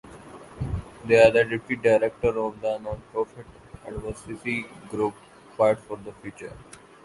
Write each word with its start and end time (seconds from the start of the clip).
They 1.05 1.21
are 1.23 1.29
the 1.29 1.43
deputy 1.43 1.75
director 1.75 2.29
of 2.29 2.59
the 2.59 2.79
nonprofit 2.79 3.45
advocacy 3.87 4.65
group 4.89 5.13
Fight 5.55 5.77
for 5.77 5.95
the 5.97 6.11
Future. 6.23 6.57